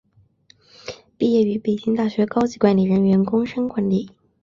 [1.15, 4.09] 毕业于北京大学高级管理人员工商管理。